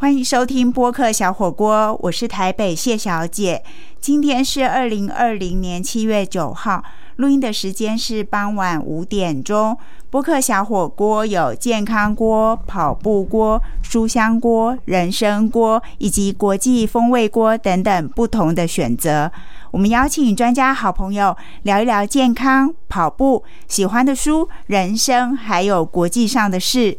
[0.00, 3.64] 欢迎收听播客小火锅，我是台北谢小姐。
[4.00, 6.84] 今天是二零二零年七月九号，
[7.16, 9.76] 录音的时间是傍晚五点钟。
[10.08, 19.28] 播客小火锅有健康锅、跑步锅、书香锅、人参锅以及国际风味锅等等不同的选择。
[19.72, 26.96] 我们邀请专家好朋友聊一聊健康、跑步、喜欢的书、人生，还有国际上的事。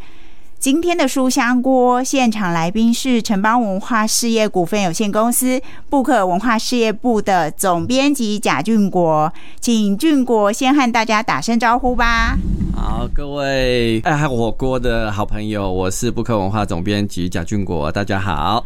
[0.60, 12.37] 今天的书香锅现场来宾是城邦文化事业股份有限公司布克文化事业部的总编辑贾俊国，请俊国先和大家打声招呼吧。
[12.75, 18.65] 好，各位爱火锅的好朋友，我是布克文化总编辑贾俊国，大家好。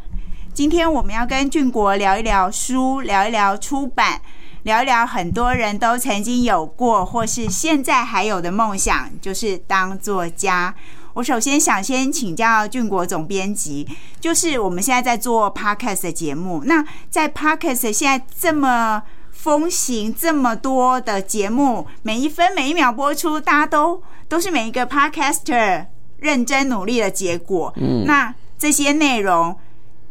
[0.52, 4.20] 今天我们要跟俊国聊一聊书，聊一聊出版，
[4.63, 10.73] 聊一聊很多人都曾经有过或是现在还有的梦想，就是当作家。
[11.13, 13.88] 我首先想先请教俊国总编辑，
[14.20, 25.85] 就是我们现在在做 podcast 的节目，那在 podcast 现在这么风行，这么多的节目，每一分每一秒播出，大家都都是每一个 podcaster
[26.18, 27.71] 认真努力的结果。
[27.77, 29.55] 嗯，那这些内容，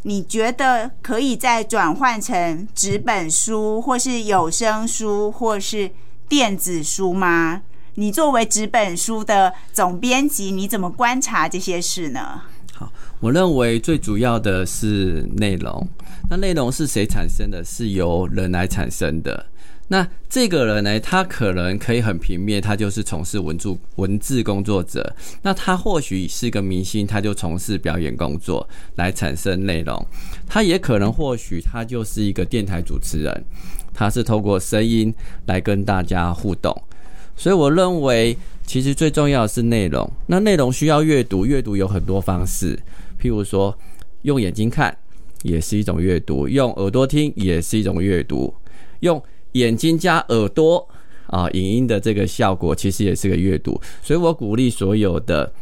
[0.03, 5.91] 你觉得可以再转换成纸本书，或是有声书，或是
[6.29, 7.63] 电子书吗？
[7.95, 12.41] 你作为纸本书的总编辑，你怎么观察这些事呢？
[12.73, 12.91] 好，
[13.21, 15.87] 我认为最主要的是内容。
[16.31, 17.63] 那内容是谁产生的？
[17.63, 19.45] 是由人来产生的。
[19.89, 25.15] 那这个人呢，他可能可以很平面，他就是从事文字文字工作者。
[25.43, 30.07] 那他或许是个明星，他就从事表演工作来产生内容。
[30.47, 33.45] 他也可能或许他就是一个电台主持人，
[33.93, 35.13] 他是透过声音
[35.45, 36.75] 来跟大家互动。
[37.37, 40.09] 所以我认为，其实最重要的是内容。
[40.27, 42.79] 那内容需要阅读，阅读有很多方式，
[43.21, 43.77] 譬如说
[44.23, 44.97] 用眼睛看
[45.43, 48.55] 也是一种阅读，用耳朵听也是一种阅读，
[49.01, 49.21] 用
[49.53, 50.89] 眼睛加耳朵
[51.27, 53.81] 啊，影音的这个效果其实也是个阅读。
[54.03, 55.53] 所以我鼓励所有的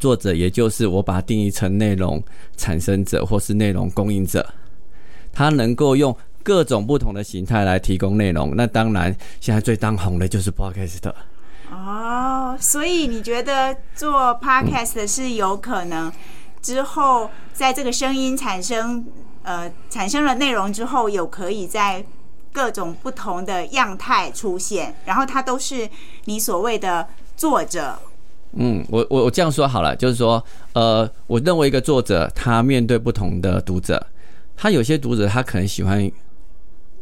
[0.00, 2.20] 作者，也就是我把它定义成内容
[2.56, 4.44] 产生者或是内容供应者，
[5.32, 6.16] 他能够用。
[6.48, 11.12] 各种不同的形态来提供内容，那当然现在最当红的就是 Podcast。
[11.70, 16.10] 哦，所以你觉得做 Podcast 是有可能
[16.62, 19.04] 之后在这个声音产生
[19.42, 22.02] 呃产生了内容之后，有可以在
[22.50, 25.86] 各种不同的样态出现，然后它都是
[26.24, 27.98] 你所谓的作者。
[28.52, 30.42] 嗯，我我我这样说好了，就是说，
[30.72, 34.06] 呃，我认为一个作者他面对不同的读者，
[34.56, 36.10] 他有些读者他可能喜欢。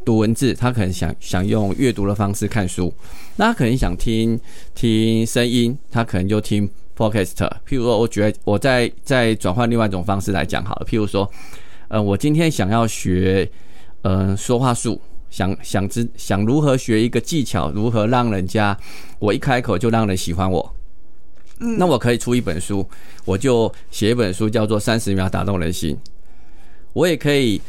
[0.06, 2.94] 读文字，他可能想想用阅读的方式看书，
[3.34, 4.38] 那他可能想听
[4.72, 7.34] 听声音，他可能就听 podcast。
[7.68, 10.86] 譬如说，我觉得我在在转换另外一种方式来讲好了。
[10.88, 11.28] 譬如说，
[11.88, 13.50] 呃，我今天想要学
[14.02, 18.78] 呃说话术，想想知想如何学一个技巧，如何让人家
[19.18, 20.72] 我一开口就让人喜欢我。
[21.58, 22.88] 嗯，那我可以出一本书，
[23.24, 25.96] 我就写一本书，叫做《三十秒打动人心》。
[26.92, 27.60] 我也可以。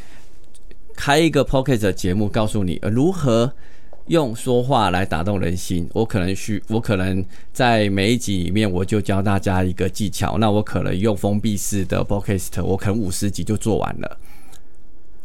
[0.98, 3.54] 开一个 Pocket 的节目，告诉你如何
[4.08, 5.88] 用说话来打动人心。
[5.94, 10.38] 我可能需，我可能在每一集里面，我就教大家一个技巧。
[10.40, 14.18] 那我可能用封闭式的 Pocket，我可能五十集就做完了。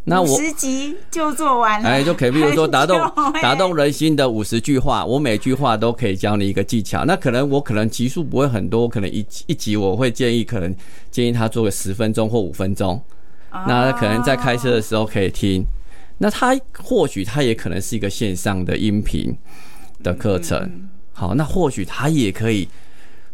[0.04, 2.98] 那五十集就做完了，哎，就可以，比如说 打动
[3.40, 7.04] 打动人心的五十句话，我每句话都可以教你一个技巧。
[7.04, 10.74] 那可能我可能集数不会很多，可能一一集我会建议，可能
[11.10, 13.00] 建议他做个十分钟或五分钟。
[13.66, 15.64] 那可能在开车的时候可以听，
[16.18, 19.36] 那它或许它也可能是一个线上的音频
[20.02, 20.88] 的课程。
[21.12, 22.68] 好，那或许它也可以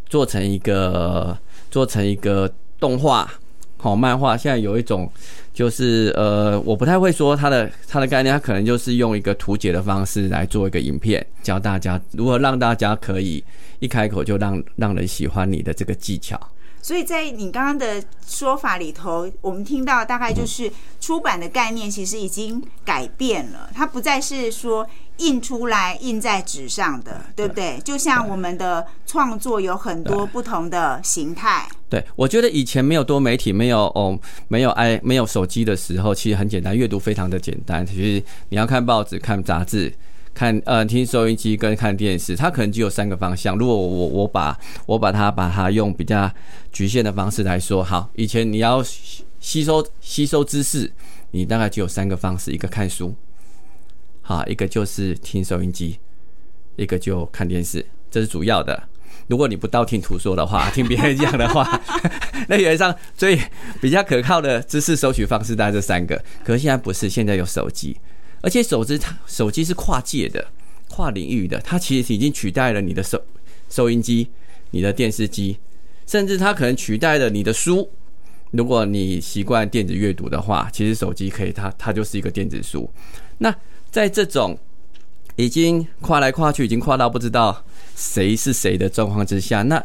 [0.06, 1.38] 做成一个
[1.70, 3.30] 做成一个动画，
[3.76, 4.36] 好漫画。
[4.36, 5.10] 现在有一种
[5.54, 13.42] 就是呃，我不太会说它的它的概念，它可能就是用一个图解的方式来做一个影片，教大家如何让大家可以
[13.78, 16.38] 一开口就让让人喜欢你的这个技巧。
[16.80, 20.70] 所以在你刚刚的说法里头，我们听到大概就是
[21.00, 24.86] 出版的概念其实已经改变了，它不再是说
[25.18, 27.78] 印出来印在纸上的，对不对？
[27.84, 31.68] 就像我们的创作有很多不同的形态。
[31.90, 34.18] 对，我觉得以前没有多媒体，没有哦，
[34.48, 37.84] 没有 i 没有手机的时候，其实很简单，阅读非常的简单。
[37.86, 39.92] 其实你要看报纸、看杂志。
[40.38, 43.56] 看呃，听收音机跟看电视，它可能就有三个方向。
[43.58, 44.56] 如果我我把
[44.86, 46.30] 我把它把它用比较
[46.70, 48.80] 局限的方式来说，好，以前你要
[49.40, 50.92] 吸收吸收知识，
[51.32, 53.12] 你大概就有三个方式：一个看书，
[54.22, 55.98] 好，一个就是听收音机，
[56.76, 58.80] 一个就看电视，这是主要的。
[59.26, 61.80] 如果你不道听途说的话，听别人讲的话，
[62.46, 63.36] 那原上最
[63.80, 66.22] 比较可靠的知识收取方式大概这三个。
[66.44, 67.96] 可是现在不是，现在有手机，
[68.40, 70.46] 而且手机它手机是跨界的、
[70.88, 73.20] 跨领域的，它其实已经取代了你的收
[73.68, 74.28] 收音机、
[74.70, 75.58] 你的电视机，
[76.06, 77.90] 甚至它可能取代了你的书。
[78.52, 82.90] 如果你习惯电子阅读的话，其实手机可以，它它就是一个电子书。
[83.38, 83.54] 那
[83.90, 84.58] 在这种
[85.36, 87.64] 已经跨来跨去，已经跨到不知道
[87.94, 89.84] 谁是谁的状况之下，那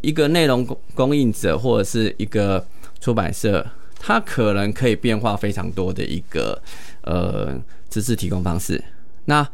[0.00, 2.64] 一个内容供供应者或者是一个
[3.00, 3.66] 出版社，
[3.98, 6.60] 它可能可以变化非常多的一个
[7.02, 7.60] 呃
[7.90, 8.82] 知识提供方式。
[9.24, 9.46] 那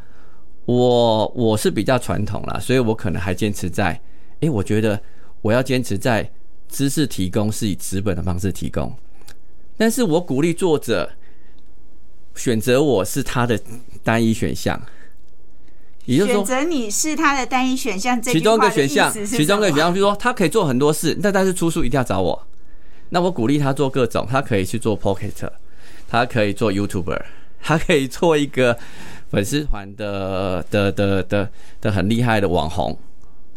[0.66, 4.00] 我我是比较传统啦，所以我可能还坚持在，
[4.40, 5.00] 诶，我觉得
[5.42, 6.30] 我要坚持在
[6.68, 8.94] 知识提供是以纸本的方式提供，
[9.76, 11.10] 但是我鼓励作者。
[12.36, 13.56] 选择我是他的
[14.02, 14.82] 单一选项，
[16.04, 18.20] 也就是说，选择你是他的单一选项。
[18.20, 22.44] 其中一个选项，其中一个选项，比如说他可以做很多事，那但是出书一定要找我。
[23.14, 25.48] 那我鼓励他做各种，他可以去做 Pocket，
[26.08, 27.22] 他可以做 YouTuber，
[27.62, 28.76] 他可以做一个
[29.30, 31.48] 粉丝团的的的的
[31.80, 32.98] 的很厉害的网红。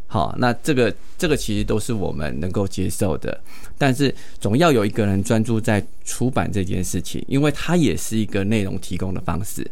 [0.06, 3.42] 好，那这个这个其实都是我们能够接受的，
[3.80, 9.65] 但是总要有一个人专注在出版这件事情，因为它也是一个内容提供的方式。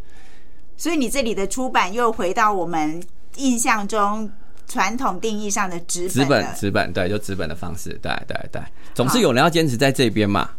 [0.76, 3.00] 所以你这里的出版又回到我们
[3.38, 4.32] 印象中
[4.68, 8.62] 传统定义上的纸纸本纸本，对，就纸本的方式，对对对，
[8.94, 10.50] 总是有人要坚持在这边嘛。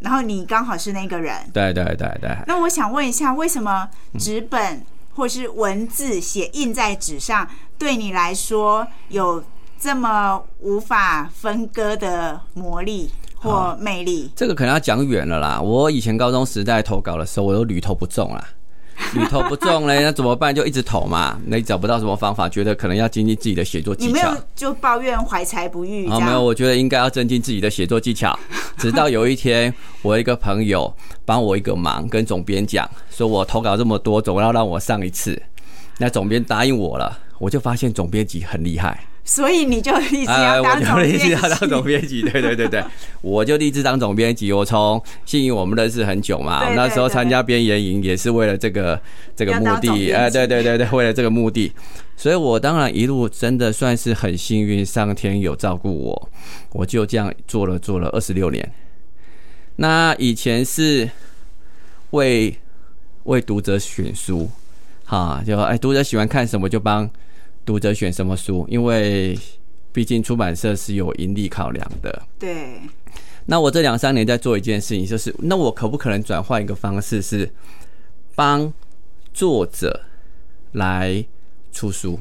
[0.00, 2.36] 然后你刚好是那个人，对对对对。
[2.46, 3.88] 那我想问一下，为什么
[4.18, 4.82] 纸本？
[5.14, 7.48] 或是文字写印在纸上，
[7.78, 9.42] 对你来说有
[9.80, 14.30] 这么无法分割的魔力或魅力？
[14.36, 15.58] 这个可能要讲远了啦。
[15.58, 18.46] 我以前高中时代投稿的时候，我都屡投不中啦。
[19.14, 20.54] 屡投不中嘞，那怎么办？
[20.54, 21.38] 就一直投嘛。
[21.46, 24.08] 那找不到什么方法，觉得可能要精进自己的写作技巧。
[24.08, 26.08] 你没有就抱怨怀才不遇？
[26.08, 28.38] 哦，没有，我觉得应该要增进自己的写作技巧。
[28.76, 29.72] 直到有一天，
[30.02, 30.92] 我一个朋友
[31.24, 35.40] 帮我一个忙，跟总编讲，说我投稿这么多，总要让我上一次。
[35.98, 39.02] 那总编答应我了，我就发现总编辑很厉害。
[39.28, 42.82] 所以你就立志要当总编辑，要当总编辑，对对对对，
[43.20, 44.52] 我就立志当总编辑。
[44.52, 48.98] 我从幸运我们认识很久嘛，那时候参加编研营也是为了这个
[49.34, 51.72] 这个目的，哎，对对对对，为了这个目的，
[52.16, 56.30] 所以我当然一路真的算是很幸运，上天有照顾我，
[56.70, 58.72] 我就这样做了做了二十六年。
[59.74, 61.10] 那以前是
[62.10, 62.56] 为
[63.24, 64.48] 为读者选书，
[65.04, 67.10] 哈，就哎读者喜欢看什么就帮。
[67.66, 68.64] 读者选什么书？
[68.70, 69.36] 因为
[69.92, 72.22] 毕竟出版社是有盈利考量的。
[72.38, 72.80] 对。
[73.46, 77.48] 那我这两三年在做一件事情，就是那我可不可能转换一个方式，是
[78.34, 78.72] 帮
[79.34, 80.00] 作者
[80.72, 81.24] 来
[81.70, 82.18] 出书，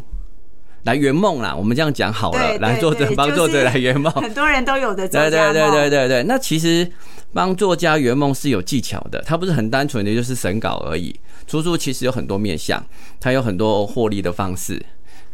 [0.84, 1.56] 来圆梦啦？
[1.56, 4.12] 我们这样讲好了，来作者帮作者来圆梦。
[4.14, 6.24] 很多人都有的对对对对对对。
[6.24, 6.88] 那其实
[7.34, 11.16] 帮作家圆梦是有技巧的，它不是很单纯的就是审稿而已。
[11.48, 12.84] 出书其实有很多面向，
[13.20, 14.84] 它有很多获利的方式。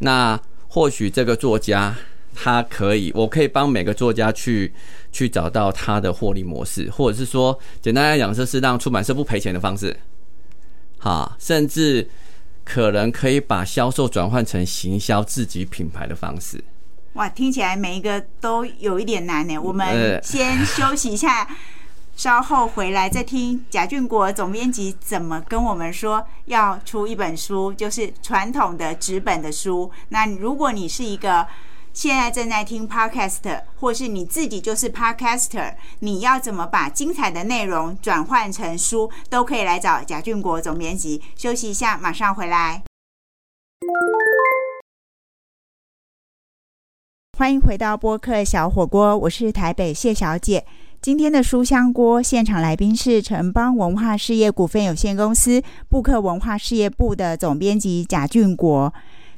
[0.01, 1.95] 那或许这个作家
[2.33, 4.73] 他可以，我可以帮每个作家去
[5.11, 9.95] 去找到他的获利模式，或者是说，简单来讲，这是让出版社不赔钱的方式，
[10.97, 12.09] 哈，甚至
[12.63, 16.63] 可能可以把销售转换成行销自己品牌的方式。
[17.13, 19.57] 哇，听起来每一个都有一点难呢。
[19.57, 21.47] 我们先休息一下。
[22.21, 29.89] 稍后回来再听贾俊国总编辑怎么跟我们说要出一本书，就是传统的纸本的书。
[30.09, 31.47] 那如果你是一个
[31.93, 41.23] 现在正在听 podcast，或是你自己就是 podcaster，你要怎么把精彩的内容转换成书，都可以来找贾俊国总编辑。
[41.35, 42.83] 休息一下，马上回来。
[47.35, 50.63] 欢迎回到播客小火锅，我是台北谢小姐。
[51.01, 58.93] 今天的书香锅现场来宾是城邦文化事业股份有限公司布克文化事业部的总编辑贾俊国。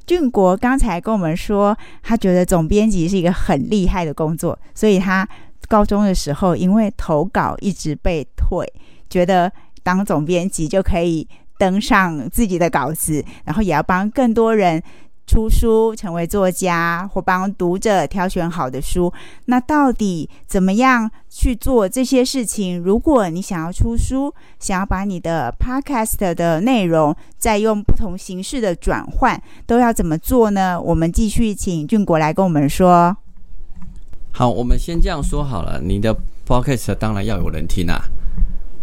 [0.06, 5.26] 俊国刚才跟我们说，他觉得总编辑是一个很厉害的工作，所以他
[5.70, 8.68] 高中的时候因为投稿一直被退，
[9.10, 9.50] 觉得
[9.84, 11.26] 当总编辑就可以
[11.58, 14.84] 登上自己的稿子，然后也要帮更多人。
[15.26, 19.12] 出书成为作家，或帮读者挑选好的书，
[19.46, 22.78] 那到底怎么样去做这些事情？
[22.78, 30.80] 如果你想要出书，想要把你的 podcast 的内容再用不同形式的转换，都要怎么做呢？
[30.80, 33.16] 我们继续请俊国来跟我们说。
[34.32, 36.14] 好，我们先这样说好了，你的
[36.46, 38.04] podcast 当然要有人听啊，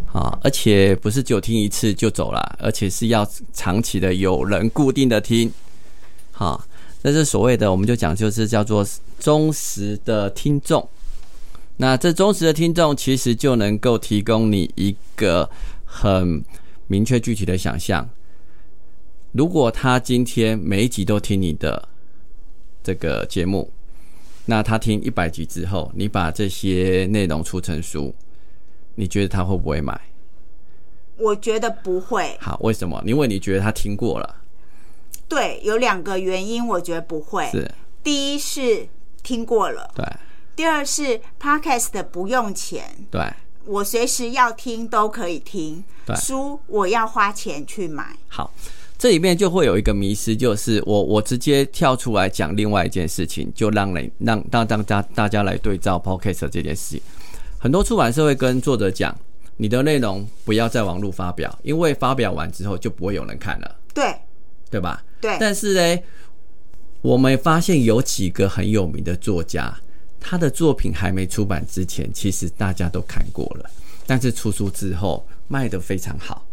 [0.06, 5.52] 好，而且不是就听一次就走了，而且是要长期的有人固定的听。
[6.40, 6.66] 好，
[7.02, 8.82] 这是所谓的，我们就讲就是叫做
[9.18, 10.88] 忠实的听众。
[11.76, 15.50] 那这忠实的听众其实就能够提供你一个
[15.84, 16.42] 很
[16.86, 18.08] 明确具体的想象。
[19.32, 21.86] 如果他今天每一集都听你的
[22.82, 23.70] 这个节目，
[24.46, 28.14] 那他听一百集之后，你把这些内容出成书，
[28.94, 30.00] 你觉得他会不会买？
[31.18, 32.34] 我觉得不会。
[32.40, 33.02] 好，为什么？
[33.04, 34.36] 因为你觉得他听过了。
[35.30, 37.48] 对，有两个原因，我觉得不会。
[37.52, 37.70] 是，
[38.02, 38.88] 第一是
[39.22, 40.04] 听过了，对
[40.56, 43.22] 第二是 podcast 不用钱，对
[43.64, 45.84] 我随时要听都可以听。
[46.04, 48.16] 对书我要花钱去买。
[48.26, 48.52] 好，
[48.98, 57.02] 这里面就会有一个迷失，就是我我直接跳出来讲另外一件事情，就让人让让让大大家来对照 podcast 这件事情。
[57.56, 59.16] 很多出版社会跟作者讲，
[59.56, 64.12] 你的内容不要在网络发表，因为发表完之后就不会有人看了，对
[64.68, 65.00] 对吧？
[65.20, 66.02] 对，但是呢，
[67.02, 69.78] 我们发现有几个很有名的作家，
[70.18, 73.70] 他的作品还没出版之前，其实大家都看过了，
[74.06, 76.46] 但是出书之后卖得非常好。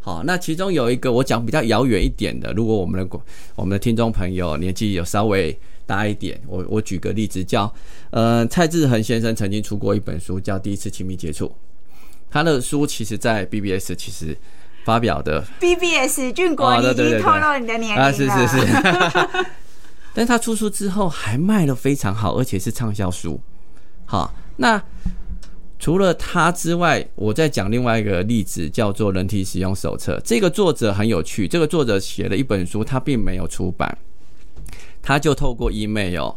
[0.00, 3.20] 好，那其中有一个我讲比较遥远一点的，如果我们的
[3.54, 7.72] 我们的听众朋友年纪有稍微大一点，我我举个例子，叫
[8.10, 11.46] 呃蔡志恒先生曾经出过一本书，叫《第一次亲密接触》，
[12.30, 14.36] 他的书其实在 BBS 其实
[14.84, 18.02] 发表的 BBS 俊国，已经透露你的年龄了。
[18.02, 19.46] 啊，是是是。
[20.14, 23.40] 但他出书之后还卖的非常好，而且是畅销书。
[24.04, 24.80] 好，那
[25.78, 30.16] 除了他之外，我再讲另外一个例子，叫做《人体使用手册》。
[30.22, 33.98] 这个作者很有趣，这个作者写了一本书，他并没有出版，
[35.02, 36.30] 他就透过 email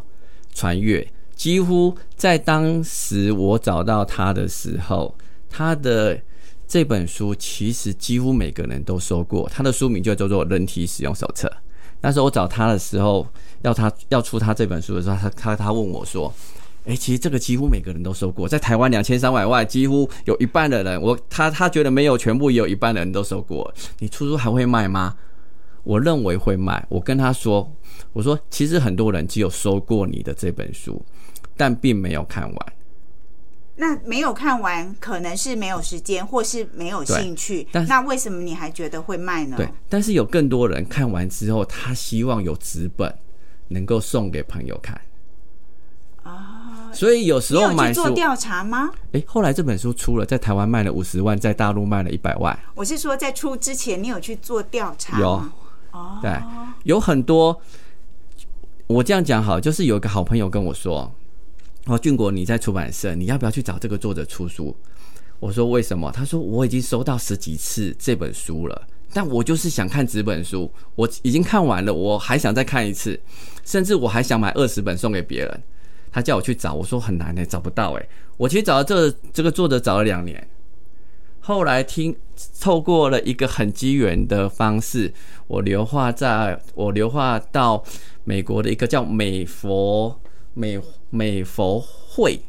[0.53, 1.07] 传阅。
[1.35, 5.15] 几乎在当时我找到他的时候，
[5.49, 6.19] 他的
[6.67, 11.47] 这本书其实几乎每个人都收过，他的书名就叫做《人体使用手册》。
[12.01, 13.25] 那时候我找他的时候，
[13.61, 16.31] 要他要出他这本书的时候，他他他问我说
[16.83, 23.73] ：“诶，其实这个几乎每个人都收过，在台湾两千三百万，几乎有一半的人，我他他觉得没有全部，也有一半的人都收过。
[23.99, 25.15] 你出书还会卖吗？”
[25.83, 26.85] 我认为会卖。
[26.89, 27.71] 我跟他说
[28.11, 31.01] ：“我说其实很多人只有收过你的这本书，
[31.55, 32.73] 但并没有看完。
[33.77, 39.55] 那没有看完，可能是没有时间，或是没有兴趣那为什么你还觉得会卖呢？
[39.55, 43.13] 对，但是有更多人看完之后，他希望有纸本
[43.67, 44.99] 能够送给朋友看。
[46.23, 48.89] 啊，所以有时候买书，去做调查吗？
[49.11, 52.57] 诶，后来这本书出了，在台湾卖了五十万，在大陆卖了一百万。
[52.75, 55.53] 我是说，在出之前，你有去做调查有吗？
[55.91, 56.31] 哦，对，
[56.83, 57.61] 有很多。
[58.87, 61.11] 我这样讲好，就是有一个好朋友跟我说
[61.87, 64.75] ：“哦，俊国，你在出版社，你要不要去找这个作者出书？”
[65.39, 73.19] 我说：“为什么？”他说：“我已经收到十几次这本书了，但我就是想看纸本书，我已经看完了，我还想再看一次，
[73.63, 75.63] 甚至我还想买二十本送给别人。”
[76.11, 80.47] 他叫我去找，我说很难呢、找不到哎、我其实找到这这个作者找了两年，
[81.39, 82.15] 后来听
[82.59, 85.13] 透过了一个很机缘的方式，
[85.45, 87.83] 我流化在我流化到
[88.23, 90.19] 美国的一个叫美佛
[90.55, 92.39] 美美佛会，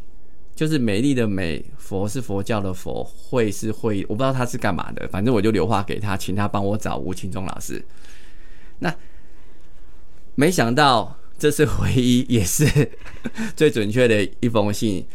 [0.54, 7.84] 就是美丽的美，佛是佛教的佛，会是会，我不知道他是干嘛的，反正我就留话给他，请他帮我找吴清忠老师。
[8.80, 8.94] 那
[10.34, 12.90] 没想到这次回一也是
[13.56, 15.06] 最准确的一封信。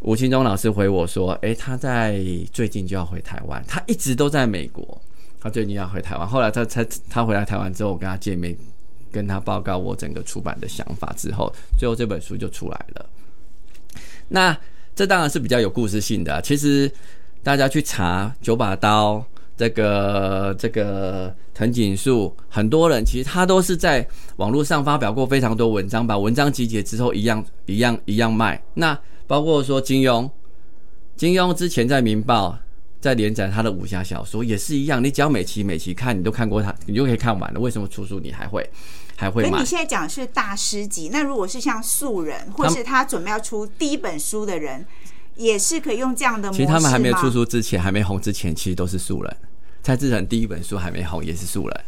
[0.00, 2.18] 吴清忠老师回我说：“诶，他在
[2.50, 4.98] 最近就要回台湾，他一直都在美国，
[5.38, 6.26] 他最近要回台湾。
[6.26, 8.56] 后来他才他回来台湾之后，我跟他见面，
[9.10, 13.06] 跟他报告我整个出版的想法之后，最后这本书就出来了。
[14.28, 14.56] 那
[14.94, 16.90] 这当然是比较有故事性的、其实
[17.42, 19.24] 大家去查九把刀。”
[19.60, 28.58] 这个这个藤井树，很多人其实他都是在网络上发表过非常多文章，把文章集结之后一样一样一样卖。
[28.72, 30.30] 那包括说金庸，
[31.14, 32.52] 金庸之前在《明报》
[33.00, 37.58] 在连载他的武侠小说也是一样，你只要每期每期看，你都看过他，你就可以看完了。
[37.58, 38.68] 为什么出书你还会
[39.16, 39.64] 还会买可你？
[39.64, 44.84] 现在讲的是大师级，那如果是像素人，或是他准备要出第一本书的人，
[45.36, 49.36] 也是可以用这样的模式其实他们还没有出书之前，还没红之前，其实都是素人。
[49.82, 51.80] 蔡志成第一本书还没红，也是素人。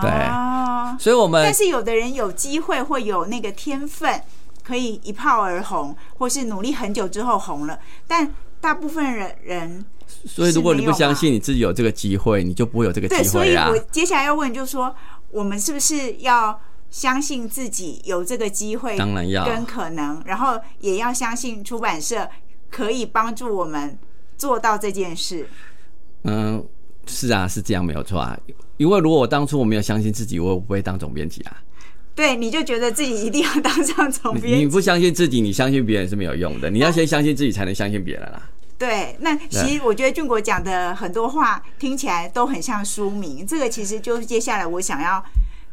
[0.00, 4.22] 对哦所以我们但是有的人有机会会有那个天分，
[4.62, 7.78] 可以一炮而红，或是努力很久之后红了。
[8.06, 9.84] 但大部分人人
[10.24, 13.86] 所以如果你不相信你自己有这个机会，你就不会有这个，机会啊所以我。
[13.90, 14.94] 接下来要问就是说，
[15.30, 16.60] 我们是不是要
[16.90, 22.28] 相信自己有这个机会，当然要跟可能，然后也要相信出版社
[22.70, 23.98] 可以帮助我们
[24.36, 25.48] 做到这件事。
[26.24, 26.64] 嗯，
[27.06, 28.38] 是啊，是这样没有错啊。
[28.76, 31.56] 因为如果我当初我没有相信自己，我也不会当总编辑啊。
[32.14, 34.64] 对，你就觉得自己一定要当上总编辑。
[34.64, 36.70] 你不相信自己，你相信别人是没有用的。
[36.70, 38.50] 你要先相信自己，才能相信别人啦。
[38.78, 43.46] 对，那其实我觉得俊国讲的很多话听起来都很像书名。
[43.46, 45.24] 这个其实就是接下来我想要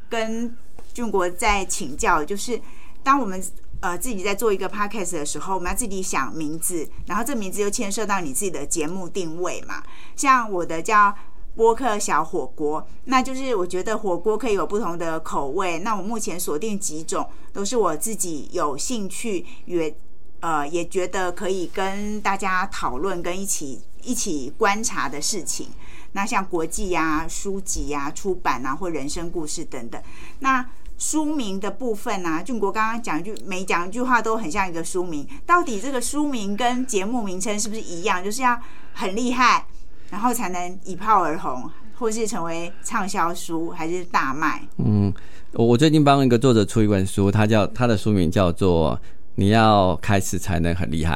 [0.09, 0.55] 跟
[0.93, 2.59] 俊国再请教，就是
[3.03, 3.43] 当我们
[3.81, 9.83] 呃自己在做一个 podcast 的时候，我们要自己想名字，然后这名字又牵涉到你自己的节目定位嘛。
[10.15, 11.13] 像我的叫。
[11.55, 15.77] 播客小火锅，那就是我觉得火锅可以有不同的口味。
[15.77, 19.95] 那我目前锁定几种，都是我自己有兴趣，也
[20.43, 25.69] 呃也觉得可以跟大家讨论、跟一起一起观察的事情。
[26.11, 30.01] 那像国际呀、书籍呀、出版啊，或人生故事等等。
[30.39, 30.63] 那
[30.97, 35.25] 书名的部分呢，俊国刚刚讲一句，每讲一句话都很像一个书名。
[35.45, 38.21] 到底这个书名跟节目名称是不是一样？
[38.21, 38.59] 就是要
[38.93, 39.65] 很厉害。
[40.09, 44.61] 然后才能一炮而红，或是成为畅销书，还是大卖？
[44.77, 45.11] 嗯，
[45.53, 48.95] 我最近帮一个作者出一本书，他叫他的书名叫做
[49.35, 51.15] 《你要开始才能很厉害》。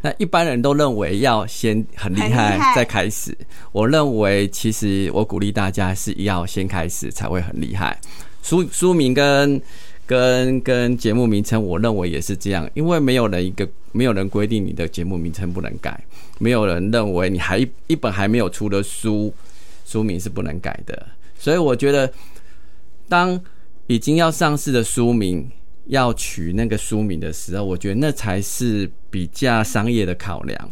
[0.00, 3.36] 那一般人都认为要先很厉害再开始，
[3.72, 7.98] 我认为其实我鼓励大家是要先开始才会很厉害。
[8.42, 9.60] 书书名跟
[10.06, 16.00] 跟跟节目名称，我认为也是这样，因为没有人一个没有人规定你的节目名称不能改。
[16.38, 19.34] 没有人认为你还一本还没有出的书，
[19.84, 21.06] 书名是不能改的。
[21.36, 22.08] 所以我觉得，
[23.08, 23.38] 当
[23.88, 25.50] 已经要上市的书名
[25.88, 30.70] 要取那个书名的时候，我觉得那才是比较商业的考量。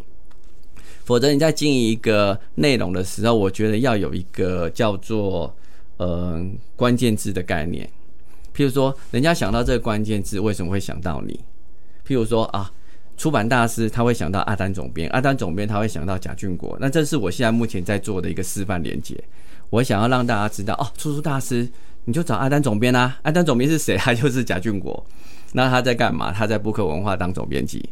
[1.03, 5.55] 否则你在经营一个内容的时候，我觉得要有一个叫做
[5.97, 6.43] 呃
[6.75, 7.87] 关键字的概念。
[8.55, 11.39] 譬如说，人家想到这个关键字，为什么会想到你？
[12.07, 12.71] 譬如说啊。
[13.19, 16.77] 出版大师他会想到阿丹总编，阿丹总编他会想到贾俊国。
[16.79, 19.17] 那这是我现在目前在做的一个示范连接。
[19.71, 21.67] 我想要让大家知道哦，出书大师
[22.07, 23.19] 你就找阿丹总编啊。
[23.23, 23.97] 阿丹总编是谁？
[23.99, 25.05] 他就是贾俊国。
[25.51, 26.31] 那他在干嘛？
[26.31, 27.87] 他在布克文化当总编辑。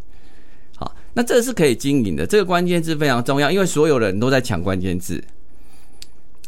[0.77, 2.25] 好，那这是可以经营的。
[2.25, 5.21] 这个关键字非常重要，因为所有人都在抢关键字。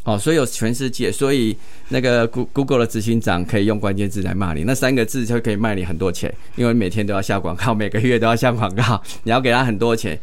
[0.04, 1.54] 哦，所以有全世界，所以
[1.88, 10.18] 那个 Google 的执行长可以用关键字来骂你，那三个字就可以卖你很多钱，因为每天都要下广告，每个月都要下广告，你要给他很多钱，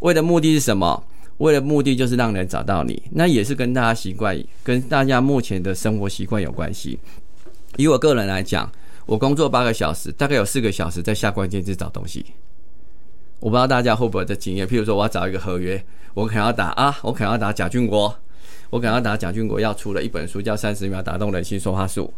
[0.00, 1.04] 为的目的是什么？
[1.40, 6.98] 为了目的就是让人找到你，那也是跟大家习惯，跟大家目前的生活习惯有关系。
[7.76, 8.70] 以我个人来讲，
[9.06, 12.26] 我工作八个小时，大概有四个小时在下关键字找东西。
[13.38, 18.14] 我不知道大家会不会这经验，譬如说我要找一个合约，我可能要打啊，我可能要打贾俊国。
[18.68, 22.12] 我可能要打贾俊国要出了一本书，叫《三十秒打动人心说话术》。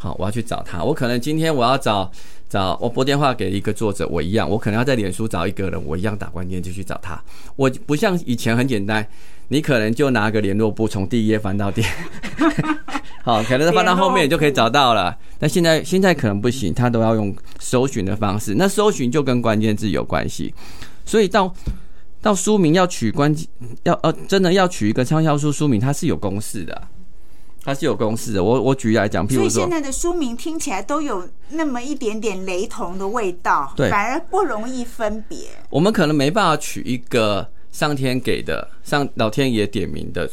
[0.00, 0.82] 好，我要去找他。
[0.82, 2.08] 我可能今天我要找
[2.48, 7.20] 找我拨电话给一个作者，我一样，我可能要在脸书找一个人，我一样打关键就去找他。
[7.56, 9.04] 我不像以前很简单，
[9.48, 11.82] 你可能就拿个联络簿从第一页翻到第，
[13.24, 15.16] 好，可能翻到后面就可以找到了。
[15.38, 18.54] 但现在现在可能不行，他都要用搜寻的方式。
[18.56, 20.54] 那搜寻就跟关键字有关系，
[21.04, 21.52] 所以到。
[22.20, 23.32] 到书名要取关，
[23.84, 26.82] 要呃，真的要取一个畅销书书名，它是有公式的，
[27.68, 28.42] 它是有公式的。
[28.42, 35.48] 我我举例来讲，譬如说，现在的书名听起来都有那么一点点雷同的味道，对，反而不容易分别。
[35.68, 40.30] 我们可能没办法取一个上天给的、上老天爷点名的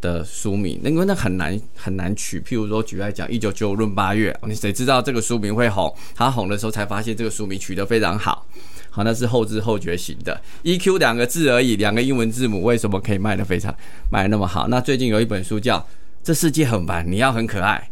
[0.00, 2.40] 的书名，因为那很难很难取。
[2.40, 5.94] 譬如说，举例来讲，《一九九五论八月》，你谁知道这个书名会红？
[6.14, 8.46] 他红的时候才发现这个书名取得非常好。
[8.88, 10.40] 好，那是后知后觉型的。
[10.62, 13.72] E Q 两个字而已，两个英文字母，为什么可以卖的非常
[14.10, 14.66] 卖的那么好？
[14.68, 15.78] 那最近有一本书叫
[16.22, 17.90] 《这世界很烦，你要很可爱》，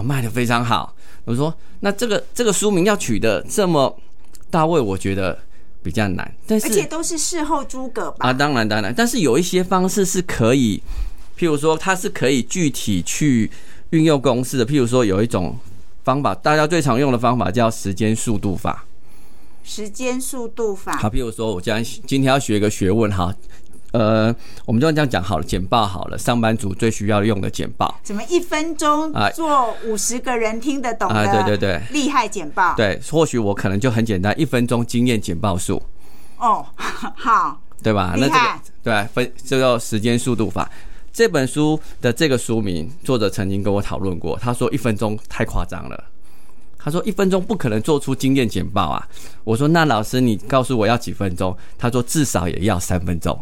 [0.00, 0.94] 啊，卖的非常好。
[1.24, 3.98] 我说，那这个这个书名要取的这么
[4.50, 5.38] 到位，我觉得
[5.82, 6.34] 比较难。
[6.46, 8.28] 但是而且都是事后诸葛吧？
[8.28, 8.94] 啊，当然当然。
[8.96, 10.80] 但是有一些方式是可以，
[11.36, 13.50] 譬如说，它是可以具体去
[13.90, 14.64] 运用公式的。
[14.64, 15.58] 譬如说，有一种
[16.04, 18.84] 方法，大家最常用的方法叫时间速度法。
[19.64, 20.96] 时间速度法。
[20.96, 23.34] 好，譬如说，我今天今天要学一个学问哈，
[23.96, 27.98] 呃，我们就这样讲好了，简报好了，上班族最需要用的简报。
[28.02, 31.32] 怎么一分钟做五十个人听得懂的？
[31.32, 32.74] 对对对，厉害简报。
[32.76, 35.82] 对，或许我可能就很简单，一分钟经验简报术。
[36.36, 36.66] 哦，
[37.16, 38.14] 好，对吧？
[38.18, 40.70] 那这个对分这个时间速度法。
[41.10, 46.04] 这本书的这个书名，作者曾经跟我讨论过，他说一分钟太夸张了。
[46.78, 49.08] 他说：“一分钟不可能做出经验简报啊！”
[49.42, 53.36] 我说：“那老师，你告诉我要几分钟？”他说：“至少也要三分钟。”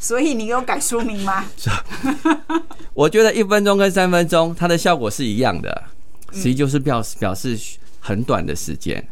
[0.00, 1.44] 所以你有改书名吗？
[2.94, 5.84] 我觉得一分钟跟三分钟，它的效果是一样的，
[6.32, 7.56] 实际就是表表示
[8.00, 9.06] 很短的时间。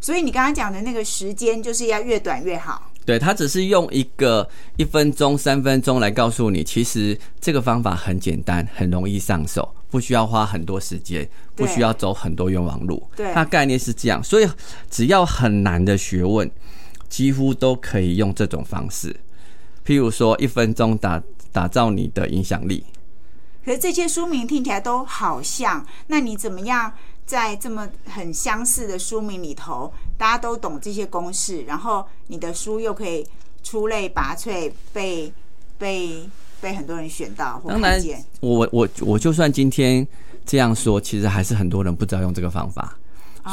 [0.00, 2.90] 所以你刚刚讲的那个时间，就是要越短越好。
[3.04, 9.74] 对它只是用一个一分钟、三分钟来告诉你，其实这个方法很简单，很容易上手。
[9.90, 13.02] 不需要花很多时间，不需要走很多冤枉路。
[13.16, 14.46] 对它概念是这样，所以
[14.90, 16.48] 只要很难的学问，
[17.08, 19.16] 几乎都可以用这种方式。
[19.88, 22.84] 譬如说，一分钟打打造你的影响力。
[23.64, 26.92] 可是这些书名听起来都好像，那你怎么样
[27.24, 33.26] 在这么很相似的书名里头，大家都懂这些公式，然后你的书又可以
[33.62, 35.32] 出类拔萃，被
[35.78, 36.28] 被
[36.60, 40.06] 被很多人选到或当然看见？，我我我就算今天
[40.44, 42.94] 这样说，其实还是很多人不知道用这个方法。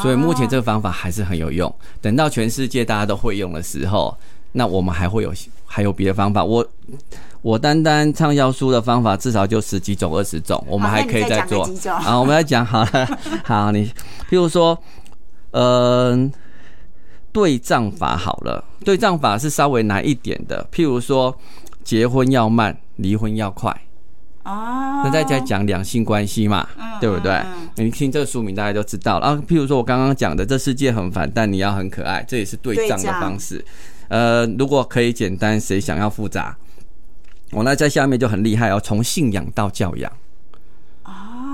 [0.02, 1.74] 所以目前这个方法还是很有用。
[2.02, 4.18] 等到全世界大家都会用的时候，
[4.52, 5.34] 那我们还会有
[5.76, 6.42] 还有别的方法。
[6.42, 6.66] 我
[7.42, 11.94] 我单单畅销书的方法至少就十几种、二十种，我们好还可以再做几种。
[12.00, 13.20] 好，我们来讲好了。
[13.44, 13.86] 好，你
[14.30, 14.82] 譬如说，
[15.52, 16.32] 呃，
[17.34, 20.66] 对账法好了，对账法是稍微难一点的。
[20.72, 21.38] 譬如说，
[21.84, 23.70] 结婚要慢，离婚要快。
[24.46, 26.66] 哦，那再再讲两性关系嘛，
[27.02, 27.34] 对不对？
[27.34, 29.28] 嗯你听这个书名大家就知道了。
[29.28, 33.64] 啊，譬如说我刚刚讲的，这世界很烦，但你要很可爱，这也是对仗的方式。
[34.08, 36.58] 呃，如果可以简单，谁想要复杂？
[37.52, 40.12] 我、那在下面就很厉害哦，从信仰到教养，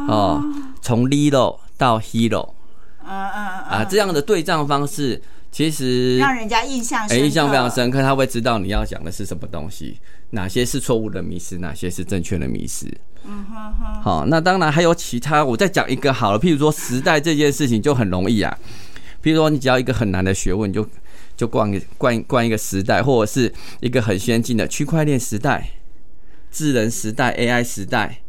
[0.08, 0.42] 哦，
[0.82, 2.50] 从 little 到 hero
[3.06, 10.00] 啊，这样的对仗方式，其实让人家印象深哎，刻，印象非常深刻，他会知道你要讲的是什么东西，
[10.32, 12.88] 哪些是错误的迷失，哪些是正确的迷失。
[13.26, 14.02] 嗯哼哼。
[14.02, 16.40] 好，那当然还有其他，我再讲一个好了。
[16.40, 18.58] 譬如说时代这件事情就很容易啊，
[19.22, 20.88] 譬如说你只要一个很难的学问，你就
[21.42, 25.72] 就冠冠冠一个时代，或者是一个很先进的区块链时代、
[26.52, 28.20] 智能时代、AI 时代。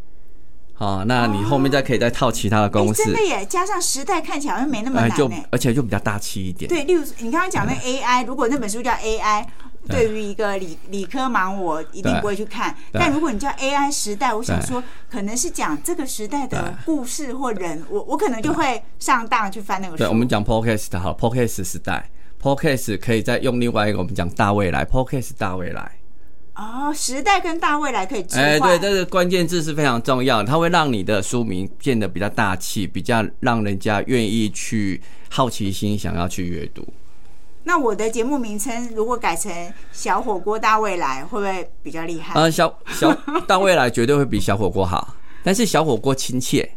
[0.73, 5.45] 好，那你后面再可以再套其他的哎公式真，的耶，加上时代看起来好像没那么哎，就难。
[5.51, 6.67] 而且就比较大气一点。
[6.67, 9.45] 对，例如你刚刚讲那 AI，如果那本书叫 AI，
[9.87, 12.75] 对对于一个理理科盲，我一定不会去看。
[12.93, 19.99] 但如果你叫 AI 时代，我想说，可能是讲这个时代的故事或人，我我可能就会上当去翻那个书。
[19.99, 22.09] 对，我们讲 podcast 好，podcast 时代
[22.43, 25.93] ，podcast 可以再用另外一个，我们讲大未来，podcast 大未来。
[26.55, 28.69] 哦，时代跟大未来可以置哎，换。
[28.69, 35.01] 对，这个关键字是非常重要的，它会让你的书名变得比较大气，比较让人家愿意去
[35.31, 36.87] 好奇心想要去阅读。
[37.65, 39.51] 那我的节目名称如果改成
[39.93, 42.35] “小火锅大未来”，会不会比较厉害？
[42.39, 43.11] 呃，小小
[43.49, 46.69] 大未来绝对会比小火锅好，但是小火锅亲切，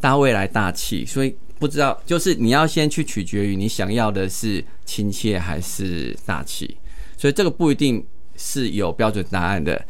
[0.00, 6.76] 大未来大气，所以不知道就是你要先去取决于你想要的是亲切还是大气，
[7.18, 9.84] 所以这个不一定是有标准答案的，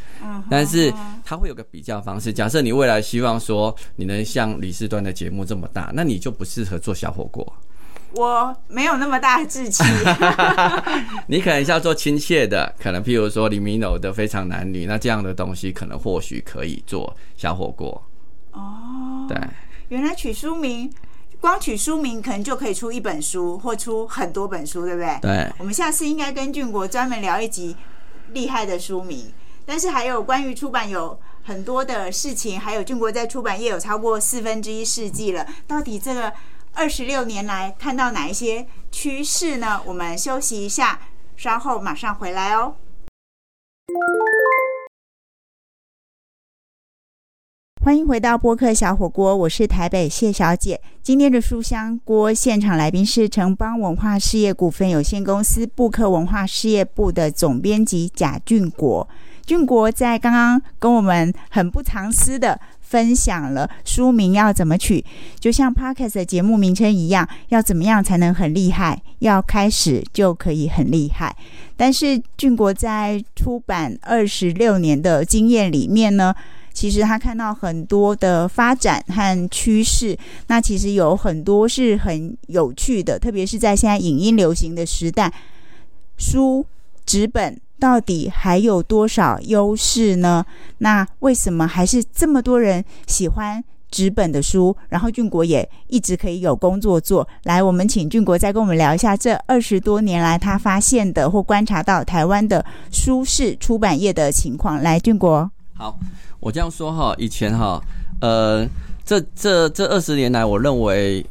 [0.50, 0.92] 但是
[1.24, 2.33] 它会有个比较方式。
[2.33, 7.54] 假设你未来希望说你能像李世端的节目这么大，那你就不适合做小火锅，
[8.16, 9.85] 我没有那么大的志气。
[11.28, 18.02] 你可能是要做亲切的，可能譬如说李明楼的非常男女，那这样的东西可能或许可以做小火锅。
[18.50, 19.38] 哦，对，
[19.90, 20.92] 原来取书名，
[21.40, 25.18] 光取书名可能就可以出一本书，或出很多本书，对不对？
[25.22, 27.74] 对我们下次应该跟俊国专门聊一集
[28.33, 29.33] 厉害的书名，
[29.64, 36.31] 但是还有关于出版有很多的事情，还有俊国在出版业有超过四分之一世纪了，到底这个
[36.74, 39.81] 二十六年来看到哪一些趋势呢？
[39.87, 41.00] 我们休息一下，
[41.37, 42.74] 稍后马上回来哦。
[47.83, 50.79] 欢迎回到播客小火锅，我是台北谢小姐。
[51.03, 59.09] 今天的书香锅现场来宾是城邦文化事业股份有限公司布克文化事业部的总编辑贾俊国。
[59.47, 65.03] 俊国在刚刚跟我们很不藏私的分享了书名要怎么取，
[65.38, 69.01] 就像 Podcast 的节目名称一样，要怎么样才能很厉害？
[69.21, 71.35] 要开始就可以很厉害。
[71.79, 76.35] 但是俊国在出版二十六年的经验里面呢，
[76.72, 85.33] 其实他看到很多的发展和趋势，那其实有很多是很有趣的，特别是在现在影音流行的时代，
[86.16, 86.64] 书
[87.04, 90.44] 纸本到底还有多少优势呢？
[90.78, 94.76] 那为什么还是这么多人喜欢纸本的书？
[94.88, 97.26] 然后俊国也一直可以有工作做。
[97.44, 104.80] 来，我们请俊国再跟我们聊一下这二十多年来他发现的或观察到台湾的书市出版业的情况。
[104.80, 105.50] 来，俊国。
[105.81, 105.99] 好，
[106.40, 107.83] 我这样说哈，以前哈，
[108.21, 108.69] 呃，
[109.03, 111.25] 这这这二十年来，我认为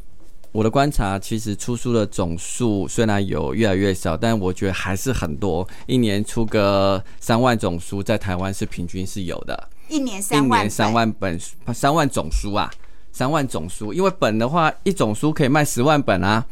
[0.50, 10.18] 我的观察，其实出书的总数虽然有越来越少，但我觉得还是很多，一年出个三万种书，在台湾是平均是有的，一年。
[10.18, 11.38] 一三万年三万本，
[11.72, 12.68] 三万种书啊，
[13.12, 16.44] 三万种书，因为本的话，一种书可以卖十万本啊，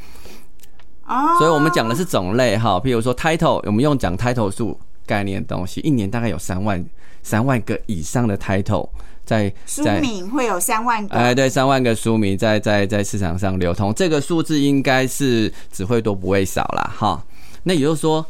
[1.05, 4.79] 哦，所以我们讲的是种类哈，譬如说 title，我们用讲 title 数。
[5.05, 6.85] 概念的东西，一年大概有三万
[7.23, 8.89] 三万个以上的 title
[9.25, 9.83] 在书。
[10.01, 17.25] 名会有三万个，哎，对，三万个书名在在在市场上流通，这个数字应该是只会多不会少啦，哈。
[17.65, 18.25] 那也就是说，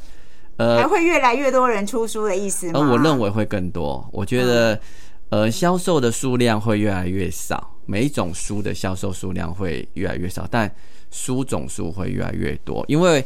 [0.56, 2.80] 呃还，会越来越多人出书的意思吗？
[2.80, 4.04] 呃，我认为会更多。
[4.12, 4.80] 我觉得，
[5.28, 10.68] 呃，销售的数量会越来越少，每一种书的销售数量会越来越少，但
[11.12, 12.84] 书总数会越来越多。
[12.88, 13.24] 因为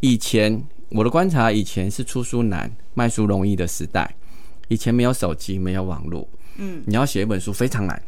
[0.00, 4.12] 以前我的观察，以前是出书难、卖书容易的时代，
[4.72, 8.02] 以前没有手机，没有网络，嗯，你要写一本书非常难，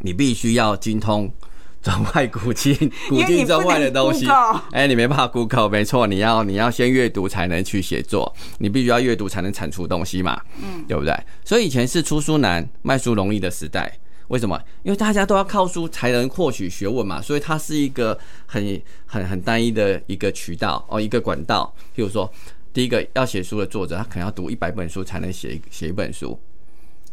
[0.00, 1.30] 你必须要精通。
[1.86, 2.74] 中外古今，
[3.08, 4.26] 古今中外的东西
[4.72, 11.16] 哎、你没办法 Google，没错，你要你要先阅读才能去写作，你必须要阅读才能产出东西嘛，嗯，对不对？
[11.44, 14.60] 所以以前是出书难、卖书容易的时代，为什么？
[14.82, 21.72] 因为大家都要靠书才能获取学问嘛，所以它是一个很很很单一的一个渠道哦，一个管道。
[21.94, 22.28] 譬如说，
[22.76, 26.38] 第一个要写书的作者，他可能要读一百本书才能写写一本书，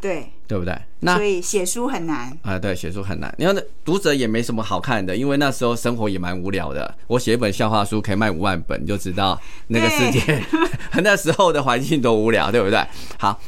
[0.01, 0.77] 对，对不对？
[0.99, 2.37] 那所以写书很难。
[2.41, 3.33] 啊，对，写书很难。
[3.37, 6.93] 你看，读者也没什么好看的，因为那时候生活也蛮无聊的。
[7.07, 10.43] 我写一本笑话书可以卖五万本，你就知道那个世界
[11.01, 12.85] 那时候的环境多无聊，对不对？
[13.17, 13.39] 好，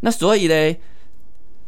[0.00, 0.78] 那所以嘞，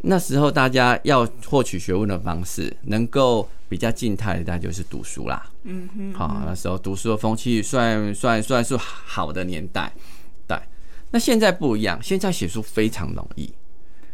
[0.02, 5.50] 那时候大家要获取学问的方式，能够比较静态的，大概就是读书啦。
[5.64, 9.92] 嗯哼，好，那时候读书的风气算算算是好的年代。
[10.46, 10.58] 对，
[11.10, 13.52] 那现在不一样，现在写书非常容易。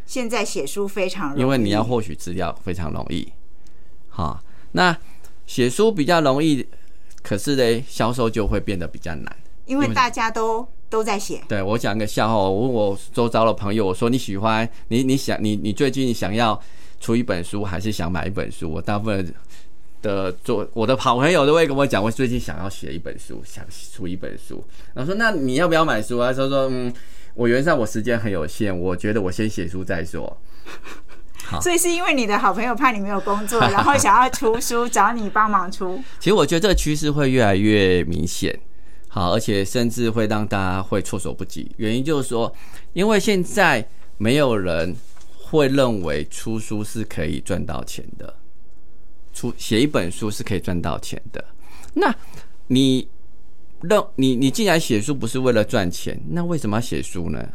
[0.06, 3.32] 现在写书非常容易，因为你要获取资料非常容易，
[4.08, 4.96] 好，那
[5.46, 6.66] 写书比较容易，
[7.22, 9.36] 可是呢，销售就会变得比较难。
[9.64, 16.60] 因为大家都都在写，对我讲一个笑话，我问我周遭的朋友，我说你喜欢你你想你你最近想要
[17.04, 18.66] 出一本书，还是想买一本书？
[18.70, 19.34] 我大部分
[20.00, 23.62] 的做我的好朋友都会跟我讲，我最近想要写一本书，想
[23.92, 24.64] 出一本书。
[24.94, 26.32] 然后说那你要不要买书啊？
[26.32, 26.90] 他说嗯，
[27.34, 30.34] 我原上我时间很有限，我觉得我先写书再说。
[31.44, 36.02] 好所以是因为你的好朋友怕你没有工作，然后想要出书找你帮忙出。
[36.18, 38.58] 其实我觉得这个趋势会越来越明显，
[39.08, 41.70] 好，而且甚至会让大家会措手不及。
[41.76, 42.50] 原因就是说，
[42.94, 43.86] 因为现在
[44.16, 44.96] 没有人
[45.44, 48.34] 会认为出书是可以赚到钱的，
[49.32, 51.44] 出写一本书是可以赚到钱的。
[51.92, 52.14] 那
[52.66, 53.06] 你
[53.82, 57.46] 认你你既然写书不是为了赚钱，那为什么要写书呢？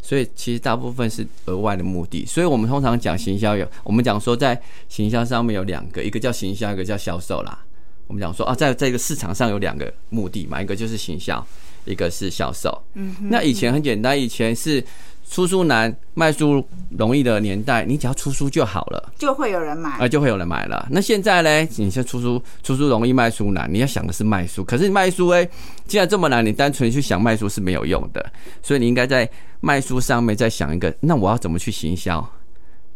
[0.00, 7.64] 所以其实大部分是额外的目的，所以我们通常讲行销有，我们讲说在行销上面有两个，一个叫行销，一个叫销售啦。
[8.06, 11.44] 我们讲说啊，在这个市场上有两个目的嘛，一个就是行销，
[11.84, 12.70] 一个是销售。
[12.94, 14.82] 嗯，那以前很简单，以前是
[15.28, 19.12] 出书难、卖书容易的年代，你只要出书就好了。
[19.18, 20.86] 就会有人买啊，就会有人买了。
[20.90, 21.60] 那现在呢？
[21.76, 23.68] 你现在出书，出书容易，卖书难。
[23.70, 25.46] 你要想的是卖书，可是卖书哎，
[25.86, 28.24] 既然这么难，你单纯去想卖书是没有用的。
[28.62, 29.28] 所以你应该在
[29.60, 32.26] 卖书上面再想一个，那我要怎么去行销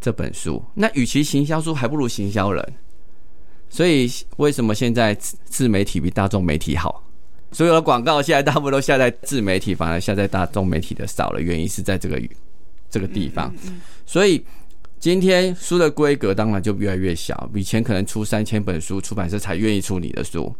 [0.01, 0.63] 这本书？
[0.75, 2.67] 那与其行销书，还不如行销人。
[3.69, 7.03] 所以为什么现在自自媒体比大众媒体好？
[7.53, 11.41] 所有的广告现在大部分都下在自媒体，反而下在大众媒体的少了。
[11.41, 12.21] 原因是在这个
[12.89, 13.53] 这个地方。
[14.07, 14.45] 所以
[14.99, 17.51] 今天书的规格当然就越来越小。
[17.55, 20.55] 以前可能出三千本书，出版社才愿意出你的书。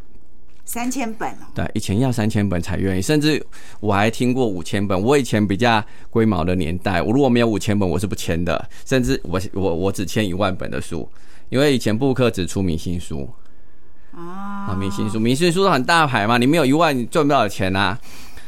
[0.65, 3.45] 三千本哦，对，以前要三千本才愿意，甚至
[3.81, 5.01] 我还听过五千本。
[5.01, 8.69] 我以前比较龟毛的年代，我如果没有五千本，我是不签的。
[8.87, 11.09] 甚至我我我只签一万本的书，
[11.49, 13.29] 因为以前布克只出明星书
[14.17, 17.99] 啊，明星书，明星书都很大牌嘛，你没有一万，你赚不了钱啊。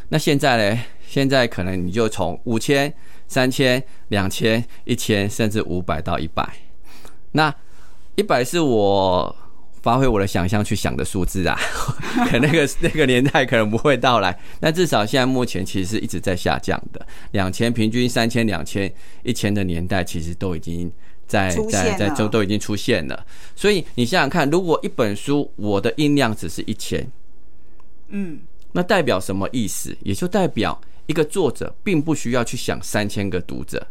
[0.09, 0.81] 那现在呢？
[1.07, 2.91] 现在可能你就从五千、
[3.29, 6.49] 三千、两千、一千，甚至五百到一百。
[7.33, 7.55] 那
[8.15, 9.37] 一百是我
[9.83, 11.55] 发挥我的想象去想的数字啊，
[12.31, 17.07] 可那个那个年代可能不会到来，但至少现在目前其实是一直在下降的。
[17.33, 18.91] 两千平均三千、两千、
[19.23, 20.91] 一千的年代，其实都已经
[21.33, 23.27] 在在在现了就都已经出现了。
[23.57, 27.11] 所以你想想看，如果一本书我的音量只是一千，
[28.09, 28.41] 嗯，
[28.73, 29.97] 那代表什么意思？
[30.03, 33.87] 也就代表一个作者并不需要去想三千个读者，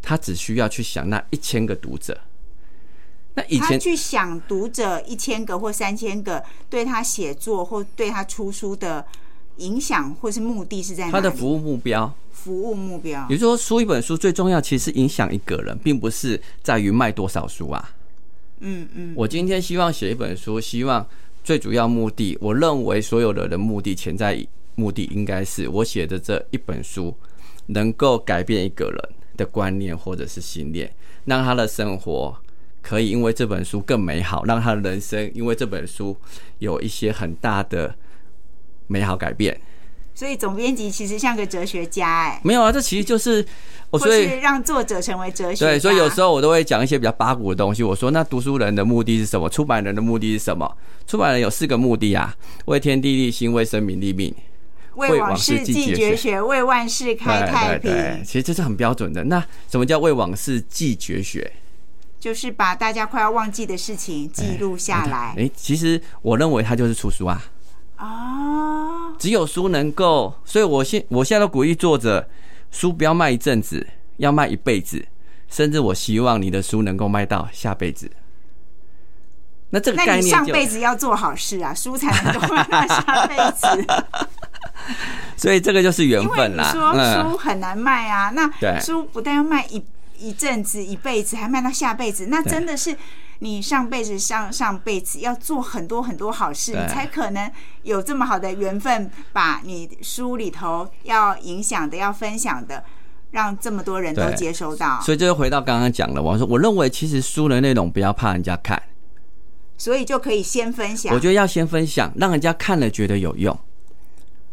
[0.00, 2.18] 他只需要去想那一千个读者。
[3.34, 9.04] 那以前他去想读者一千个或三千个对他写作或对他出书的
[9.58, 11.10] 影响或是目的是在？
[11.10, 17.90] 他的服务目标，服务目标也就是说，出一本书最重要其实是影响一个人，并不是在于卖多少书啊。
[18.60, 21.06] 嗯嗯，我今天希望写一本书，希望
[21.44, 24.44] 最主要目的，我认为所有的人目的潜在
[24.74, 27.14] 目的应该是我写的这一本书
[27.66, 30.92] 能够改变一个人的观念或者是信念，
[31.24, 32.36] 让他的生活
[32.82, 36.16] 可以因为这本书更美好，让他的人生因为这本书
[36.58, 37.94] 有一些很大的
[38.88, 39.58] 美好改变。
[40.14, 43.46] 所以总编辑其实像个哲学家，哎，没有啊，这其实就是
[43.90, 45.66] 我所以是让作者成为哲学家。
[45.66, 47.84] 对，所以有时候我都会讲一些比较八股的东西。
[47.84, 49.48] 我说，那读书人的目的是什么？
[49.48, 50.76] 出版人的目的是什么？
[51.06, 54.34] 出版人有四个目的啊：为天地立心，为生民立命，
[54.96, 57.92] 为往事继绝学，为万世开太平。
[58.24, 59.22] 其实这是很标准的。
[59.22, 59.38] 那
[59.70, 61.52] 什么叫为往事继绝学？
[62.18, 65.36] 就是把大家快要忘记的事情记录下来。
[65.38, 67.40] 哎，其实我认为它就是出书啊。
[67.98, 72.28] 哦，只有书能够，所以我现我现在都鼓励作者，
[72.70, 73.84] 书不要卖一阵子，
[74.18, 75.04] 要卖一辈子，
[75.48, 78.08] 甚至我希望你的书能够卖到下辈子。
[79.70, 83.66] 那这个概念，上辈子要做好事啊，书才能够卖到下辈子。
[85.36, 86.70] 所以这个就是缘分啦。
[86.72, 89.84] 说书很难卖啊，那书不但要卖一
[90.16, 92.96] 一阵子、一辈子，还卖到下辈子，那真的是。
[93.40, 97.50] 你上辈子、上上辈子要做很多很多好事，你才可能
[97.82, 102.82] 有这么好的缘分，把你书里头要影响的、要分享的，
[103.30, 105.00] 让这么多人都接收到。
[105.02, 108.82] 所以，这就回到刚刚讲的，我说，我认为其实书的内容不要怕人家看，
[109.76, 111.14] 所以就可以先分享。
[111.14, 113.56] 我觉得要先分享，让人家看了觉得有用，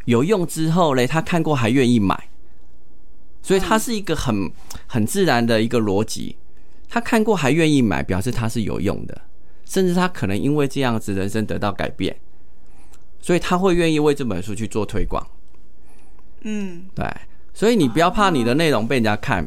[0.05, 2.29] 有用之后嘞，他看过还愿意买，
[3.41, 4.51] 所以它是一个很
[4.85, 6.37] 很自然的一个逻辑。
[6.95, 9.21] 他看过还愿意买，表示他是有用的，
[9.65, 12.15] 甚至他可能因为这样子人生得到改变，
[13.19, 15.27] 所以他会愿意为这本书去做推广。
[16.43, 17.05] 嗯，对，
[17.53, 19.45] 所以你不要怕你的内容被人家看，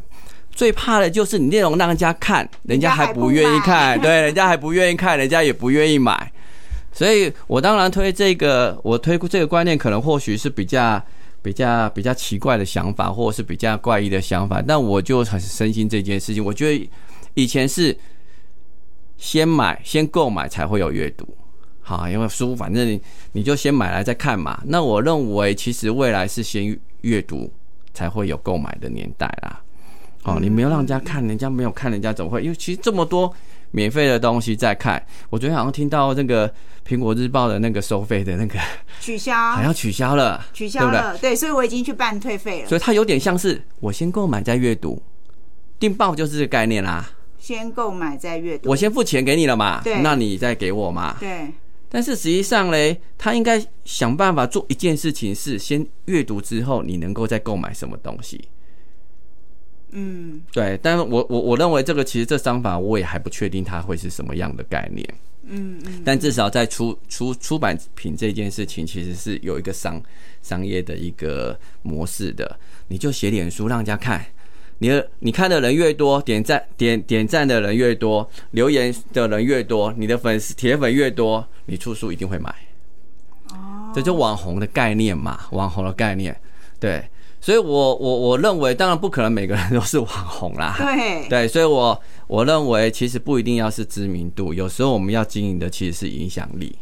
[0.50, 6.30] 最怕的就是你内容让人家看，人家还不愿意看，对，人家还不愿意看，人家也不愿意买。
[6.92, 11.02] 所以我当然推这个，我推这个观念可能或许是比较
[11.40, 16.90] 比较比较奇怪的想法，或者是比较怪异的想法，但我就很深信这件事情，我觉得。
[17.38, 17.96] 以前是
[19.16, 21.24] 先买、先购买才会有阅读，
[21.80, 24.60] 好，因为书反正你就先买来再看嘛。
[24.66, 27.48] 那我认为其实未来是先阅读
[27.94, 29.62] 才会有购买的年代啦。
[30.24, 32.42] 哦，你没有让人家看，人家没有看，人家怎么会？
[32.42, 33.32] 因为其实这么多
[33.70, 35.00] 免费的东西在看。
[35.30, 36.52] 我昨天好像听到那个
[36.84, 38.58] 苹果日报的那个收费的那个
[39.00, 41.16] 取消， 好像取消了，取消了。
[41.18, 42.68] 对，所以我已经去办退费了。
[42.68, 45.00] 所以它有点像是我先购买再阅读，
[45.78, 47.08] 订报就是这个概念啦。
[47.48, 49.80] 先购买再阅读，我先付钱给你了嘛？
[49.82, 51.16] 对，那你再给我嘛？
[51.18, 51.50] 对。
[51.88, 58.46] 但是实际上嘞，他应该想办法做一件事情，是先阅读之后，你能够再购买什么东西？
[59.92, 60.78] 嗯，对。
[60.82, 65.14] 但是我我我认为这个其实这商法我也还不确定它会是什么样的概念。
[65.44, 66.02] 嗯嗯。
[66.04, 69.98] 但至少在出出出版品这件事情，其实是有一个商
[70.42, 72.60] 商业的一个模式的。
[72.88, 74.22] 你就写点书让人家看。
[74.78, 82.54] 你的你看的人越多，点赞点点赞的人越多，留言的人越多，你的粉丝铁粉越多，你出书一定会买。
[83.50, 86.36] 哦，这就网红的概念嘛，网红的概念。
[86.78, 87.04] 对，
[87.40, 90.76] 所以我我我认为，当然不可能每个人都是网红啦。
[90.78, 96.76] 对对，所以我我认为其实不一定要是知名度，有时候我们要经营的其实是影响力。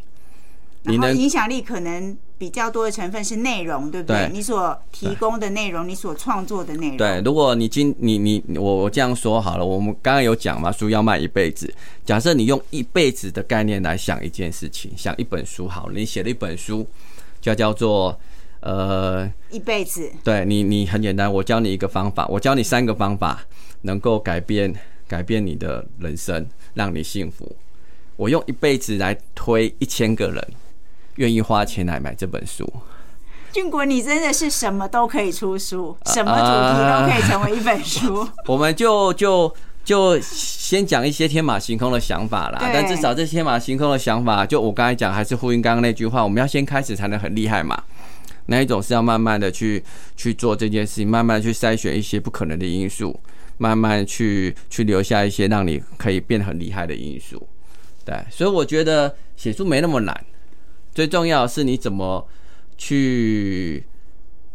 [0.87, 4.31] 然后影响力可能比较多的成分是内容，对不对？
[4.33, 6.96] 你所提供的内容，你所创作的内容。
[6.96, 11.72] 对，如果你今你你我我这样说好了，我们刚刚有讲嘛，书要卖一辈子。
[12.05, 16.87] 假设你用一辈子的概念来想一件事情，想一本书好了，你写了一本书，
[17.40, 18.16] 就叫做
[18.61, 20.11] 呃一辈子。
[20.22, 23.42] 对你，你很简单，我教你一个方法，我教你三个方法，
[23.83, 24.72] 能够改变
[25.09, 27.57] 改变你的人生，让你幸福。
[28.16, 30.49] 我用一辈子来推一千个人。
[31.16, 32.64] 愿意花钱来买这本书，
[33.52, 38.26] 俊国，你真的是什么都可以出书，什么主题都可以成为一本书。
[38.46, 47.83] 我们就就就先讲一些天马行空的想法啦，但至少这天马行空的想法，就我刚才讲，还是呼应刚刚那句话，我们要先开始才能很厉害嘛。
[48.46, 49.83] 那一种是要慢慢的去
[50.16, 53.18] 去做这件事情，慢慢去筛选一些不可能的因素，
[53.59, 57.44] 慢慢去去留下一些让你可以变得很厉害的因素。
[58.05, 60.14] 对，所以我觉得写书没那么难。
[60.97, 62.27] 最重要的是你怎么
[62.79, 63.85] 去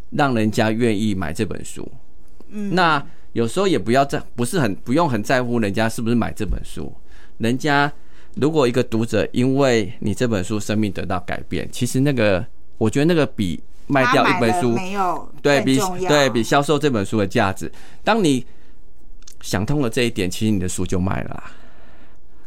[0.10, 1.88] 让人家愿意买这本书。
[2.50, 6.92] 嗯，那有时候也不要在，不是很不用很在乎人家是不是买这本书。
[7.38, 7.94] 人家
[8.34, 12.44] 如果一个读者因为你这本书生命得到改变，其实那个
[12.80, 17.72] 我觉得那个比卖掉一本书没有对比对比销售这本书的价值。
[18.04, 18.44] 当你
[19.42, 21.44] 想通了这一点，其实你的书就卖了。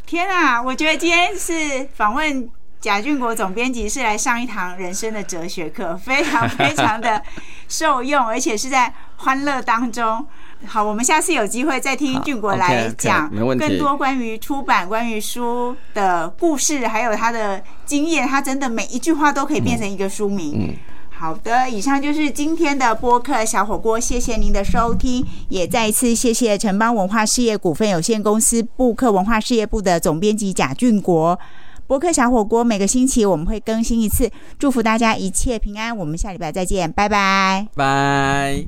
[0.05, 2.51] 天啊，我觉得今天是访问。
[2.85, 7.22] 贾俊国总编辑是来上一堂人生的哲学课， 非常非常的
[7.66, 10.22] 受用，而且是在欢乐当中。
[10.66, 18.28] 好，我们下次有机会再听俊国来讲更多关于出版、关于书的故事，还有他的经验。
[18.28, 20.76] 他真的每一句话都可以变成一个书名。
[21.09, 31.39] 好的，以上就是今天的播客小火锅，谢谢您的收听，也再一次谢谢城邦文化事业股份有限公司布克文化事业部的总编辑贾俊国。
[31.87, 35.97] 博客小火锅每个星期我们会更新一次，祝福大家一切平安。
[35.97, 37.66] 我们下礼拜再见，拜拜。
[37.74, 38.64] 拜。